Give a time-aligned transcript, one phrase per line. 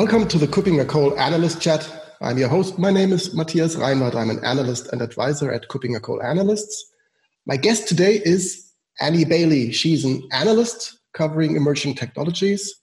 [0.00, 1.86] Welcome to the KuppingerCole Analyst Chat.
[2.22, 2.78] I'm your host.
[2.78, 4.14] My name is Matthias Reinwarth.
[4.14, 6.90] I'm an analyst and advisor at KuppingerCole Analysts.
[7.44, 8.72] My guest today is
[9.02, 9.72] Annie Bailey.
[9.72, 12.74] She's an analyst covering emerging technologies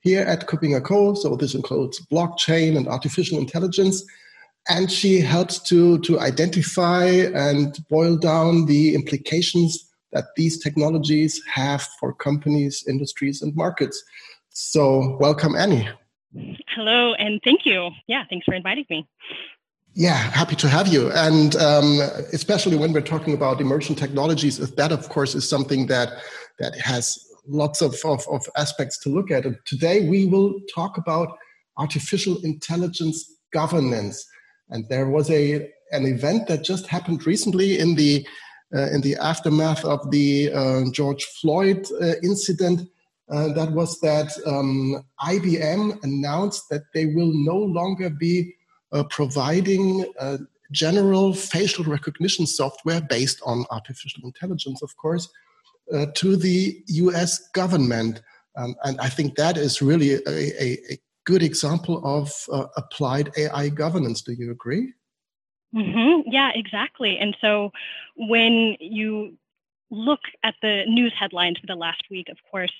[0.00, 1.18] here at KuppingerCole.
[1.18, 4.02] So this includes blockchain and artificial intelligence.
[4.70, 11.86] And she helps to, to identify and boil down the implications that these technologies have
[12.00, 14.02] for companies, industries, and markets.
[14.48, 15.86] So, welcome, Annie.
[16.68, 17.90] Hello, and thank you.
[18.06, 19.06] Yeah, thanks for inviting me.
[19.94, 21.10] Yeah, happy to have you.
[21.12, 22.00] And um,
[22.32, 26.14] especially when we're talking about emerging technologies, that, of course, is something that
[26.58, 29.44] that has lots of, of, of aspects to look at.
[29.44, 31.36] And today we will talk about
[31.76, 34.24] artificial intelligence governance.
[34.70, 38.26] And there was a an event that just happened recently in the
[38.74, 42.88] uh, in the aftermath of the uh, George Floyd uh, incident.
[43.30, 48.54] Uh, that was that um, IBM announced that they will no longer be
[48.92, 50.38] uh, providing uh,
[50.72, 55.28] general facial recognition software based on artificial intelligence, of course,
[55.92, 58.22] uh, to the US government.
[58.56, 63.30] Um, and I think that is really a, a, a good example of uh, applied
[63.36, 64.22] AI governance.
[64.22, 64.92] Do you agree?
[65.74, 66.30] Mm-hmm.
[66.30, 67.16] Yeah, exactly.
[67.18, 67.72] And so
[68.16, 69.36] when you
[69.92, 72.72] look at the news headlines for the last week, of course,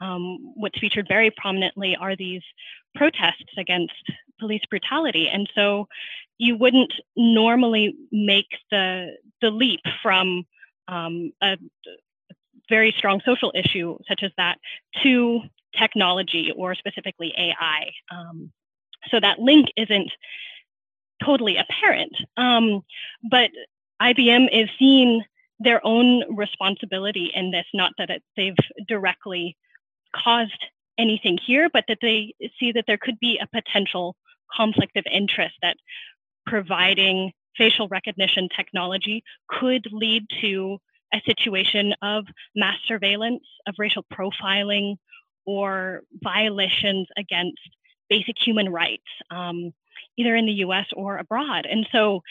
[0.00, 2.42] um, what's featured very prominently are these
[2.94, 3.94] protests against
[4.38, 5.28] police brutality.
[5.28, 5.88] And so
[6.38, 10.44] you wouldn't normally make the the leap from
[10.88, 11.56] um, a,
[12.68, 14.58] very strong social issue such as that
[15.02, 15.40] to
[15.78, 17.92] technology or specifically AI.
[18.10, 18.50] Um,
[19.08, 20.10] so that link isn't
[21.24, 22.16] totally apparent.
[22.36, 22.82] Um,
[23.30, 23.50] but
[24.02, 25.22] IBM is seeing
[25.58, 28.56] their own responsibility in this, not that it, they've
[28.86, 29.56] directly
[30.14, 30.64] caused
[30.98, 34.16] anything here, but that they see that there could be a potential
[34.52, 35.76] conflict of interest that
[36.46, 40.78] providing facial recognition technology could lead to
[41.14, 44.96] a situation of mass surveillance, of racial profiling,
[45.46, 47.60] or violations against
[48.08, 49.72] basic human rights, um,
[50.16, 51.66] either in the US or abroad.
[51.66, 52.22] And so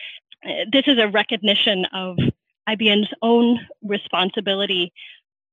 [0.45, 2.17] uh, this is a recognition of
[2.69, 4.91] IBM's own responsibility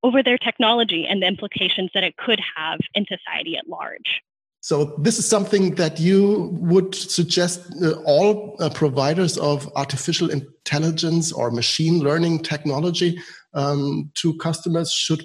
[0.02, 4.20] over their technology and the implications that it could have in society at large.
[4.60, 11.32] So this is something that you would suggest uh, all uh, providers of artificial intelligence
[11.32, 13.18] or machine learning technology
[13.54, 15.24] um, to customers should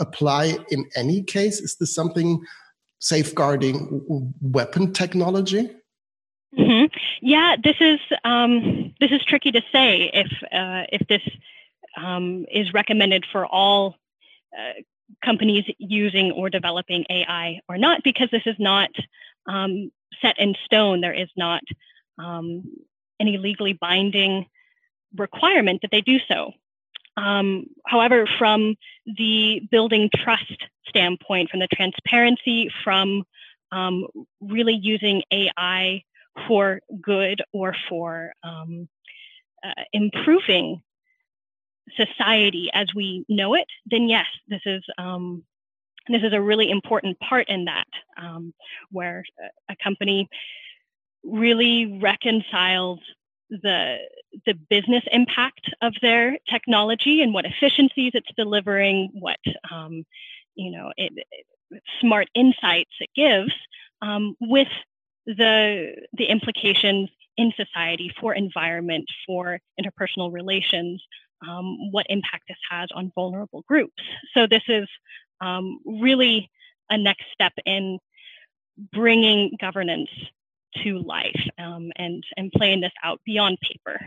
[0.00, 1.60] apply in any case.
[1.60, 2.40] Is this something
[2.98, 5.70] safeguarding weapon technology?
[6.56, 6.86] Mm-hmm.
[7.20, 11.22] Yeah, this is um, this is tricky to say if uh, if this
[11.96, 13.96] um, is recommended for all
[14.56, 14.80] uh,
[15.24, 18.90] companies using or developing AI or not, because this is not
[19.46, 19.90] um,
[20.22, 21.00] set in stone.
[21.00, 21.62] There is not
[22.18, 22.64] um,
[23.20, 24.46] any legally binding
[25.16, 26.52] requirement that they do so.
[27.16, 28.76] Um, however, from
[29.06, 33.24] the building trust standpoint, from the transparency, from
[33.72, 34.06] um,
[34.40, 36.04] really using AI
[36.46, 38.88] for good or for um,
[39.64, 40.82] uh, improving
[41.96, 45.42] society as we know it, then yes, this is um,
[46.08, 47.86] this is a really important part in that,
[48.20, 48.54] um,
[48.90, 49.24] where
[49.68, 50.28] a company
[51.22, 53.00] really reconciles
[53.50, 53.98] the
[54.46, 59.40] the business impact of their technology and what efficiencies it's delivering, what
[59.70, 60.04] um,
[60.54, 63.52] you know, it, it, smart insights it gives,
[64.02, 64.68] um, with
[65.36, 71.02] the the implications in society for environment, for interpersonal relations,
[71.46, 74.02] um, what impact this has on vulnerable groups.
[74.34, 74.88] So this is
[75.40, 76.50] um, really
[76.90, 77.98] a next step in
[78.92, 80.10] bringing governance
[80.82, 84.00] to life um, and and playing this out beyond paper.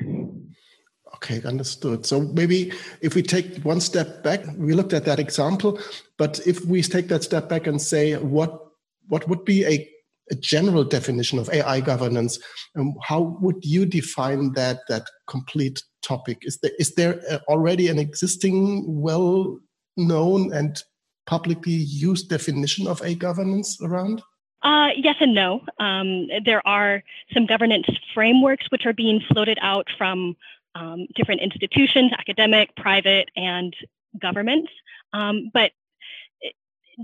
[1.15, 2.05] Okay, understood.
[2.05, 2.71] So maybe
[3.01, 5.79] if we take one step back, we looked at that example,
[6.17, 8.67] but if we take that step back and say what
[9.07, 9.89] what would be a,
[10.31, 12.39] a general definition of AI governance,
[12.77, 16.39] um, how would you define that that complete topic?
[16.43, 19.59] Is there is there uh, already an existing well
[19.97, 20.81] known and
[21.27, 24.21] publicly used definition of a governance around?
[24.63, 25.61] Uh, yes and no.
[25.79, 30.35] Um, there are some governance frameworks which are being floated out from
[30.75, 33.75] um, different institutions, academic, private, and
[34.19, 34.71] governments.
[35.13, 35.71] Um, but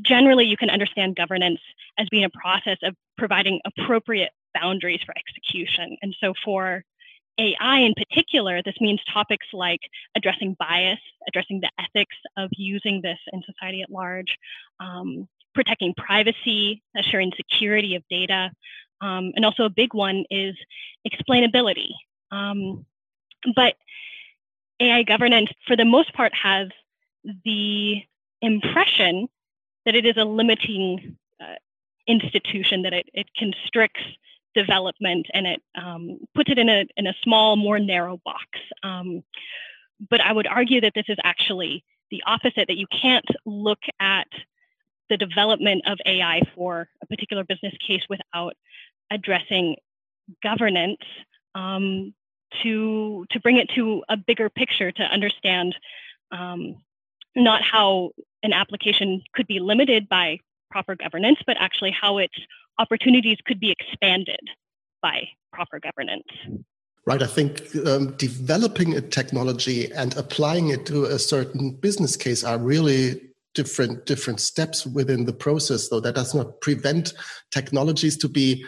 [0.02, 1.60] generally, you can understand governance
[1.98, 5.98] as being a process of providing appropriate boundaries for execution.
[6.02, 6.84] And so, for
[7.40, 9.82] AI in particular, this means topics like
[10.16, 14.38] addressing bias, addressing the ethics of using this in society at large,
[14.80, 18.52] um, protecting privacy, assuring security of data,
[19.02, 20.56] um, and also a big one is
[21.08, 21.92] explainability.
[22.32, 22.86] Um,
[23.56, 23.76] but
[24.80, 26.70] AI governance, for the most part, has
[27.46, 28.02] the
[28.42, 29.28] impression
[29.88, 31.56] that it is a limiting uh,
[32.08, 34.02] institution, that it, it constricts
[34.54, 38.46] development and it um, puts it in a, in a small, more narrow box.
[38.84, 39.24] Um,
[40.10, 44.28] but I would argue that this is actually the opposite, that you can't look at
[45.10, 48.58] the development of AI for a particular business case without
[49.10, 49.78] addressing
[50.44, 51.00] governance
[51.56, 52.14] um,
[52.62, 55.76] to to bring it to a bigger picture to understand
[56.32, 56.76] um,
[57.38, 58.12] not how
[58.44, 60.40] an application could be limited by
[60.70, 62.34] proper governance, but actually how its
[62.80, 64.42] opportunities could be expanded
[65.02, 66.28] by proper governance.
[67.06, 67.24] Right.
[67.24, 72.58] I think um, developing a technology and applying it to a certain business case are
[72.58, 73.22] really
[73.54, 75.88] different different steps within the process.
[75.88, 77.14] Though that does not prevent
[77.50, 78.66] technologies to be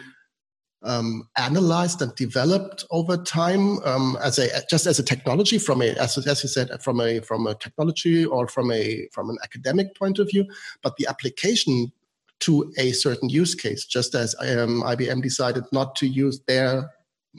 [0.82, 5.90] um, analyzed and developed over time um, as a just as a technology from a
[5.90, 9.94] as, as you said from a from a technology or from a from an academic
[9.94, 10.46] point of view
[10.82, 11.92] but the application
[12.38, 16.90] to a certain use case just as um, IBM decided not to use their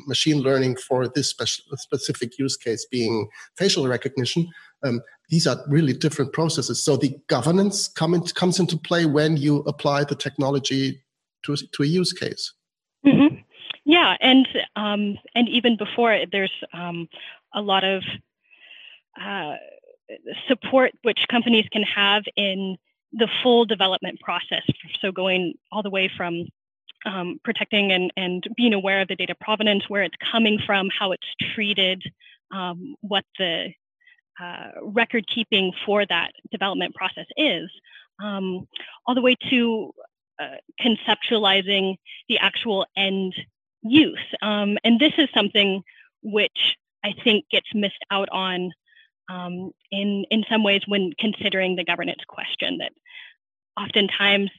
[0.08, 3.28] machine learning for this spe- specific use case being
[3.58, 4.48] facial recognition
[4.84, 6.84] um, these are really different processes.
[6.84, 11.02] So the governance come in, comes into play when you apply the technology
[11.44, 12.54] to, to a use case
[13.06, 13.36] Mm-hmm.
[13.86, 17.07] Yeah, and um, and even before it, there's um,
[17.53, 18.03] a lot of
[19.19, 19.56] uh,
[20.48, 22.77] support which companies can have in
[23.13, 24.63] the full development process.
[25.01, 26.45] So going all the way from
[27.06, 31.12] um, protecting and, and being aware of the data provenance, where it's coming from, how
[31.12, 32.04] it's treated,
[32.51, 33.74] um, what the
[34.42, 37.69] uh, record keeping for that development process is,
[38.24, 38.68] um,
[39.06, 39.92] all the way to
[40.42, 41.98] uh, conceptualizing
[42.28, 43.34] the actual end
[43.84, 44.18] use.
[44.42, 45.84] Um, and this is something
[46.24, 48.72] which I think gets missed out on
[49.30, 52.80] um, in in some ways when considering the governance question.
[52.80, 52.92] That
[53.80, 54.50] oftentimes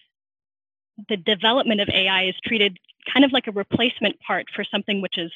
[1.09, 2.79] the development of AI is treated
[3.13, 5.33] kind of like a replacement part for something which is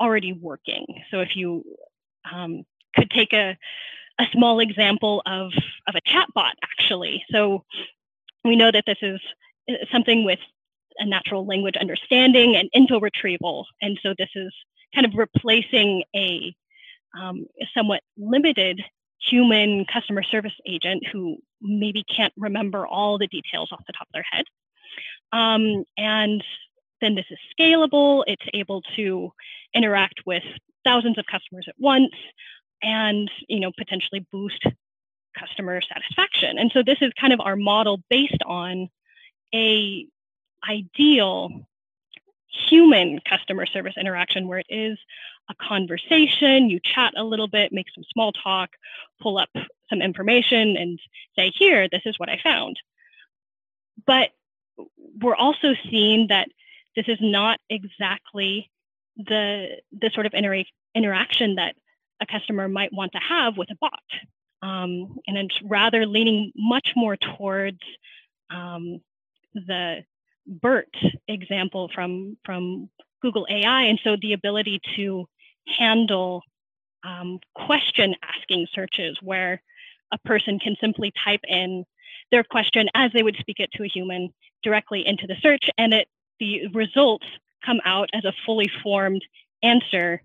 [0.00, 0.86] already working.
[1.10, 1.64] So if you
[2.32, 2.64] um,
[2.94, 3.56] could take a
[4.20, 5.52] a small example of
[5.88, 7.24] of a chatbot, actually.
[7.30, 7.64] So
[8.44, 9.20] we know that this is
[9.90, 10.38] something with
[10.98, 13.66] a natural language understanding and info retrieval.
[13.80, 14.52] And so this is
[14.94, 16.54] kind of replacing a
[17.18, 18.82] um, somewhat limited
[19.20, 24.12] human customer service agent who maybe can't remember all the details off the top of
[24.12, 24.44] their head.
[25.32, 26.42] Um, and
[27.00, 28.24] then this is scalable.
[28.26, 29.32] It's able to
[29.74, 30.42] interact with
[30.84, 32.12] thousands of customers at once
[32.82, 34.64] and you know potentially boost
[35.38, 36.58] customer satisfaction.
[36.58, 38.88] And so this is kind of our model based on
[39.54, 40.06] a
[40.68, 41.66] ideal
[42.48, 44.98] human customer service interaction where it is
[45.50, 48.70] a conversation, you chat a little bit, make some small talk,
[49.20, 49.50] pull up
[49.88, 51.00] some information and
[51.36, 52.78] say, here, this is what I found.
[54.06, 54.30] But
[55.20, 56.48] we're also seeing that
[56.96, 58.70] this is not exactly
[59.16, 61.74] the the sort of inter- interaction that
[62.20, 63.92] a customer might want to have with a bot.
[64.62, 67.80] Um, and it's rather leaning much more towards
[68.50, 69.00] um,
[69.54, 70.04] the
[70.46, 70.94] BERT
[71.28, 72.88] example from from
[73.20, 75.26] Google AI, and so the ability to
[75.78, 76.42] handle
[77.04, 79.62] um, question asking searches where
[80.12, 81.84] a person can simply type in
[82.30, 84.32] their question as they would speak it to a human
[84.62, 86.08] directly into the search, and it
[86.40, 87.26] the results
[87.64, 89.24] come out as a fully formed
[89.62, 90.22] answer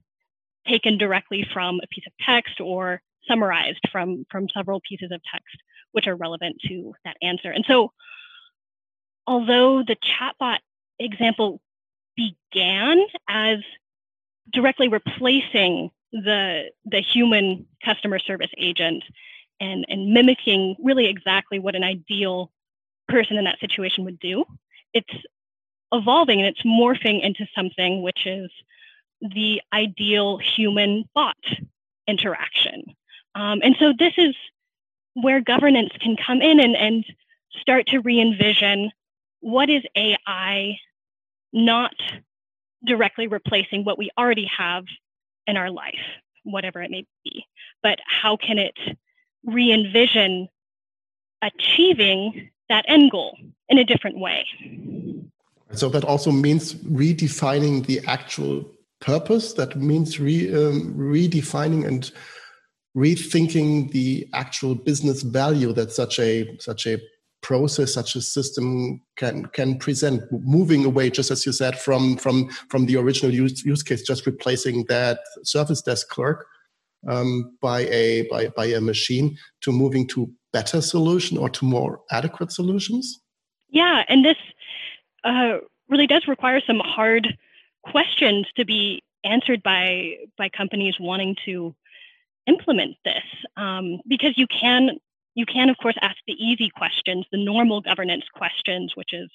[0.67, 5.55] taken directly from a piece of text or summarized from from several pieces of text
[5.91, 7.51] which are relevant to that answer.
[7.51, 7.91] And so
[9.27, 10.59] although the chatbot
[10.99, 11.61] example
[12.15, 13.59] began as
[14.51, 19.03] directly replacing the the human customer service agent
[19.59, 22.51] and and mimicking really exactly what an ideal
[23.07, 24.43] person in that situation would do
[24.93, 25.13] it's
[25.91, 28.49] evolving and it's morphing into something which is
[29.21, 31.37] the ideal human bot
[32.07, 32.83] interaction.
[33.35, 34.35] Um, and so this is
[35.13, 37.05] where governance can come in and, and
[37.59, 38.91] start to re-envision
[39.47, 40.77] what is AI
[41.53, 41.95] not
[42.85, 44.83] directly replacing what we already have
[45.47, 46.03] in our life,
[46.43, 47.45] whatever it may be,
[47.81, 48.77] but how can it
[49.45, 50.49] re envision
[51.41, 53.37] achieving that end goal
[53.69, 54.45] in a different way?
[55.71, 59.53] So that also means redefining the actual purpose.
[59.53, 62.11] That means re, um, redefining and
[62.97, 66.99] rethinking the actual business value that such a such a
[67.47, 72.49] process such a system can can present moving away just as you said from from
[72.71, 76.45] from the original use, use case just replacing that service desk clerk
[77.07, 82.01] um, by a by, by a machine to moving to better solution or to more
[82.11, 83.21] adequate solutions?
[83.69, 84.39] Yeah and this
[85.23, 87.37] uh, really does require some hard
[87.93, 91.73] questions to be answered by by companies wanting to
[92.45, 94.99] implement this um, because you can
[95.37, 99.29] you can of course ask the easy questions the normal governance questions which is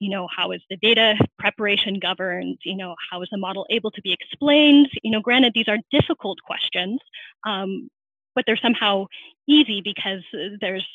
[0.00, 2.58] you know how is the data preparation governed?
[2.64, 4.88] You know how is the model able to be explained?
[5.02, 7.00] You know granted these are difficult questions
[7.46, 7.90] um,
[8.34, 9.06] but they're somehow
[9.46, 10.22] easy because
[10.60, 10.86] there's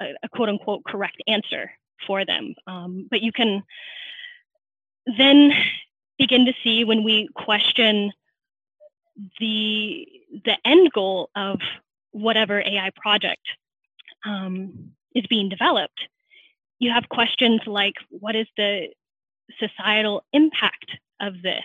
[0.00, 1.70] a, a, quote unquote correct answer
[2.06, 2.54] for them.
[2.66, 3.62] Um, but you can
[5.18, 5.52] then
[6.18, 8.12] begin to see when we question
[9.40, 10.06] the
[10.44, 11.60] the end goal of
[12.12, 13.42] whatever AI project
[14.24, 16.00] um, is being developed,
[16.78, 18.88] you have questions like what is the
[19.58, 21.64] societal impact of this?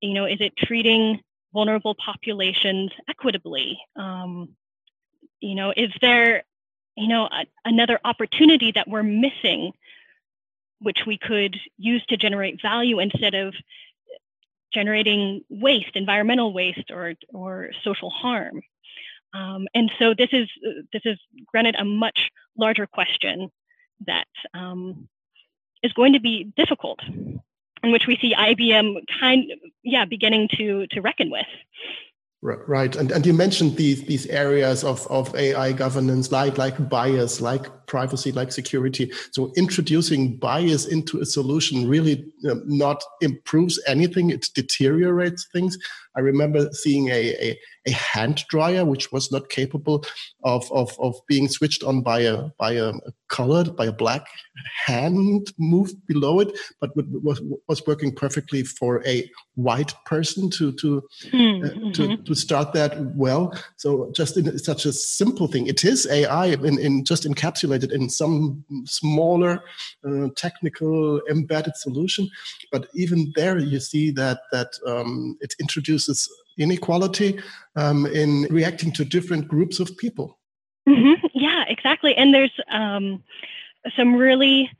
[0.00, 1.20] You know, is it treating
[1.52, 3.78] vulnerable populations equitably?
[3.96, 4.50] Um,
[5.40, 6.44] you know, is there,
[6.96, 9.72] you know, a, another opportunity that we're missing,
[10.80, 13.54] which we could use to generate value instead of
[14.74, 18.60] generating waste, environmental waste, or or social harm.
[19.34, 20.48] Um, and so this is
[20.92, 23.50] this is granted a much larger question
[24.06, 25.08] that um,
[25.82, 27.00] is going to be difficult,
[27.82, 31.46] in which we see IBM kind yeah beginning to to reckon with.
[32.46, 37.40] Right, and and you mentioned these these areas of of AI governance, like like bias,
[37.40, 39.10] like privacy, like security.
[39.30, 45.78] So introducing bias into a solution really um, not improves anything; it deteriorates things.
[46.16, 50.04] I remember seeing a, a, a hand dryer which was not capable
[50.44, 54.26] of, of, of being switched on by a by a, a colored by a black
[54.86, 61.02] hand moved below it, but was was working perfectly for a white person to to
[61.32, 61.64] mm-hmm.
[61.64, 62.22] uh, to, mm-hmm.
[62.22, 63.52] to start that well.
[63.76, 68.08] So just in such a simple thing, it is AI in, in just encapsulated in
[68.08, 69.62] some smaller
[70.06, 72.28] uh, technical embedded solution,
[72.70, 77.40] but even there you see that that um, it introduces reduces inequality
[77.76, 80.38] um, in reacting to different groups of people.
[80.88, 81.26] Mm-hmm.
[81.34, 82.14] Yeah, exactly.
[82.14, 83.22] And there's um,
[83.96, 84.70] some really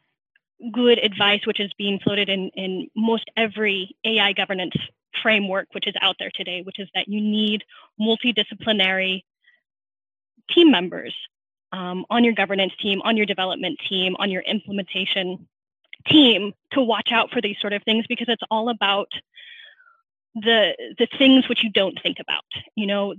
[0.73, 4.75] good advice which is being floated in, in most every AI governance
[5.23, 7.63] framework which is out there today, which is that you need
[8.01, 9.23] multidisciplinary
[10.51, 11.15] team members
[11.73, 15.47] um, on your governance team, on your development team, on your implementation
[16.07, 19.09] team to watch out for these sort of things because it's all about
[20.35, 23.15] the the things which you don't think about you know?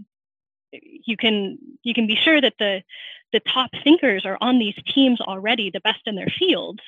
[0.71, 2.83] You can you can be sure that the
[3.31, 6.81] the top thinkers are on these teams already the best in their fields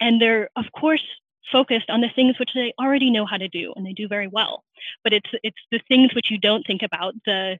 [0.00, 1.02] and they're of course
[1.50, 4.26] focused on the things which they already know how to do and they do very
[4.26, 4.64] well.
[5.04, 7.58] But it's it's the things which you don't think about the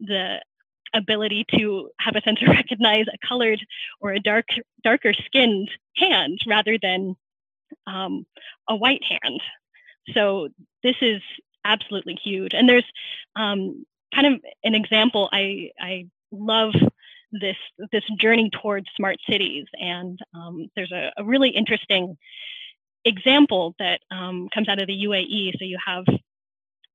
[0.00, 0.40] the
[0.94, 3.64] ability to have a sense of recognize a colored
[4.00, 4.46] or a dark
[4.82, 7.16] darker skinned hand rather than
[7.86, 8.26] um,
[8.68, 9.40] a white hand.
[10.14, 10.48] So
[10.82, 11.20] this is
[11.64, 12.54] absolutely huge.
[12.54, 12.86] And there's
[13.36, 13.84] um,
[14.14, 15.28] kind of an example.
[15.32, 16.74] I I love
[17.32, 17.56] this
[17.92, 22.16] this journey towards smart cities, and um, there's a, a, really interesting
[23.04, 25.58] example that um, comes out of the UAE.
[25.58, 26.04] So you have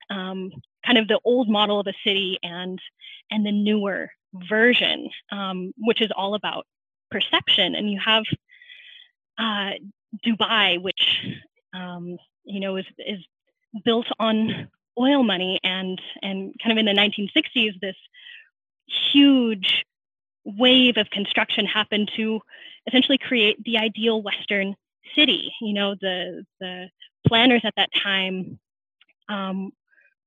[0.10, 0.52] um,
[0.86, 2.80] kind of the old model of a city and
[3.32, 6.66] and the newer version, um, which is all about
[7.12, 7.76] perception.
[7.76, 8.24] And you have
[9.38, 9.72] uh,
[10.26, 11.26] Dubai, which
[11.74, 13.20] um, you know is is
[13.86, 17.96] built on oil money and and kind of in the 1960s this
[19.12, 19.86] huge
[20.46, 22.42] wave of construction happened to
[22.88, 24.76] essentially create the ideal western
[25.16, 25.54] city.
[25.62, 26.90] You know the the
[27.28, 28.60] planners at that time
[29.30, 29.72] um,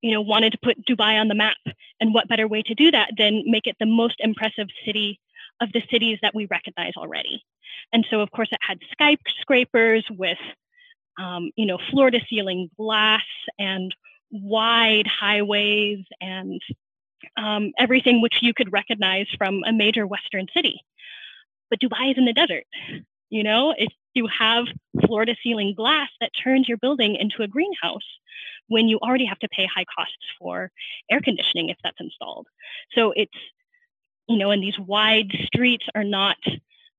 [0.02, 1.56] you know wanted to put dubai on the map.
[2.00, 5.20] And what better way to do that than make it the most impressive city
[5.60, 7.42] of the cities that we recognize already?
[7.92, 10.38] And so of course it had skyscrapers with
[11.18, 13.24] um, you know, floor to ceiling glass
[13.58, 13.94] and
[14.30, 16.60] wide highways and
[17.36, 20.80] um, everything which you could recognize from a major Western city.
[21.70, 22.64] But Dubai is in the desert.
[23.30, 24.66] You know, if you have
[25.04, 28.06] floor to ceiling glass that turns your building into a greenhouse
[28.68, 30.70] when you already have to pay high costs for
[31.10, 32.46] air conditioning if that's installed.
[32.94, 33.36] So it's,
[34.28, 36.36] you know, and these wide streets are not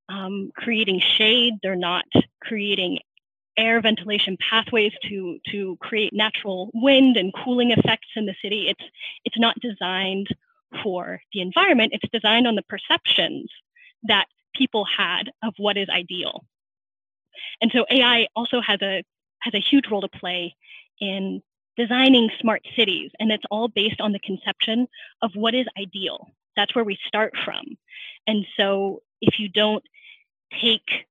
[0.09, 2.05] um, creating shade, they're not
[2.41, 2.99] creating
[3.57, 8.69] air ventilation pathways to to create natural wind and cooling effects in the city.
[8.69, 8.83] It's
[9.25, 10.27] it's not designed
[10.83, 11.93] for the environment.
[11.93, 13.49] It's designed on the perceptions
[14.03, 16.45] that people had of what is ideal.
[17.61, 19.03] And so AI also has a
[19.39, 20.55] has a huge role to play
[20.99, 21.41] in
[21.77, 24.87] designing smart cities, and it's all based on the conception
[25.21, 26.27] of what is ideal.
[26.55, 27.77] That's where we start from.
[28.25, 29.83] And so if you don't
[30.59, 31.05] take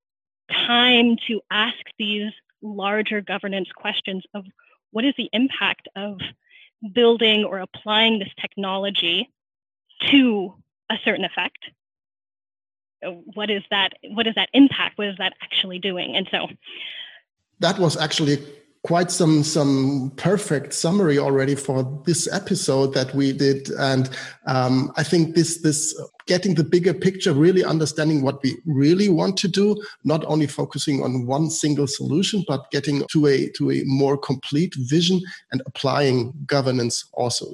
[0.51, 4.45] time to ask these larger governance questions of
[4.91, 6.19] what is the impact of
[6.93, 9.29] building or applying this technology
[10.09, 10.53] to
[10.89, 11.59] a certain effect?
[13.33, 14.97] What is that what is that impact?
[14.97, 16.15] What is that actually doing?
[16.15, 16.47] And so
[17.59, 18.43] that was actually
[18.87, 23.69] quite some some perfect summary already for this episode that we did.
[23.71, 24.09] And
[24.45, 25.81] um, i think this this
[26.25, 29.75] getting the bigger picture really understanding what we really want to do
[30.05, 34.73] not only focusing on one single solution but getting to a to a more complete
[34.77, 35.19] vision
[35.51, 37.45] and applying governance also.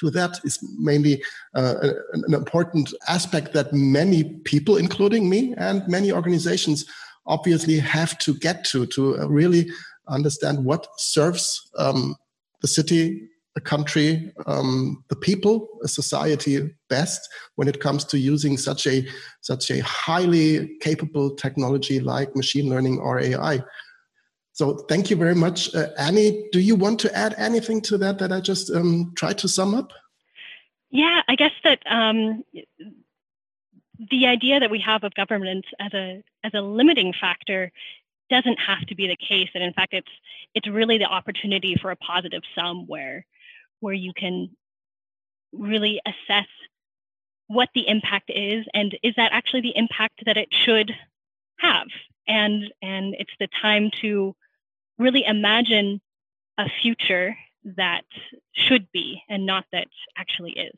[0.00, 1.22] To that is mainly
[1.54, 1.76] uh,
[2.12, 6.84] an important aspect that many people including me and many organizations
[7.26, 9.70] obviously have to get to to really
[10.08, 12.16] understand what serves um,
[12.60, 18.56] the city, the country, um, the people, a society best when it comes to using
[18.56, 19.06] such a
[19.42, 23.62] such a highly capable technology like machine learning or AI.
[24.52, 26.48] So thank you very much, uh, Annie.
[26.52, 29.74] Do you want to add anything to that that I just um, tried to sum
[29.74, 29.92] up?
[30.90, 32.44] Yeah, I guess that um,
[33.98, 37.72] the idea that we have of governance as a as a limiting factor
[38.34, 40.10] doesn't have to be the case and in fact it's
[40.54, 43.24] it's really the opportunity for a positive sum where
[43.80, 44.50] where you can
[45.52, 46.48] really assess
[47.46, 50.92] what the impact is and is that actually the impact that it should
[51.58, 51.86] have?
[52.26, 54.34] And and it's the time to
[54.98, 56.00] really imagine
[56.58, 57.36] a future
[57.76, 58.04] that
[58.52, 60.74] should be and not that actually is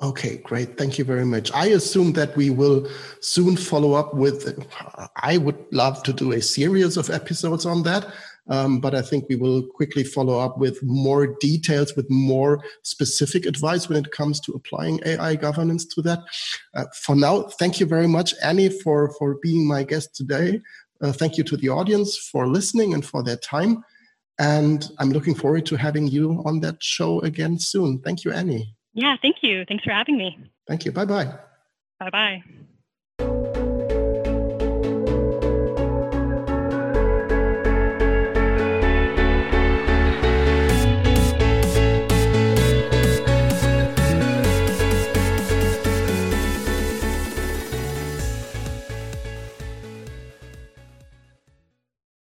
[0.00, 0.76] Okay, great.
[0.76, 1.52] Thank you very much.
[1.52, 2.88] I assume that we will
[3.20, 4.66] soon follow up with,
[5.16, 8.12] I would love to do a series of episodes on that.
[8.48, 13.46] Um, but I think we will quickly follow up with more details, with more specific
[13.46, 16.18] advice when it comes to applying AI governance to that.
[16.74, 20.60] Uh, for now, thank you very much, Annie, for, for being my guest today.
[21.00, 23.84] Uh, thank you to the audience for listening and for their time.
[24.38, 28.00] And I'm looking forward to having you on that show again soon.
[28.00, 28.74] Thank you, Annie.
[28.94, 29.64] Yeah, thank you.
[29.66, 30.38] Thanks for having me.
[30.66, 30.92] Thank you.
[30.92, 31.32] Bye bye.
[31.98, 32.42] Bye bye.